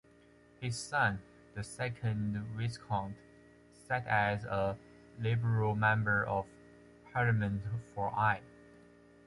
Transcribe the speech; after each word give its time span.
His 0.59 0.79
son, 0.79 1.21
the 1.53 1.63
second 1.63 2.35
Viscount, 2.57 3.15
sat 3.87 4.07
as 4.07 4.43
a 4.45 4.75
Liberal 5.19 5.75
Member 5.75 6.25
of 6.25 6.47
Parliament 7.13 7.61
for 7.93 8.09
Eye. 8.09 8.41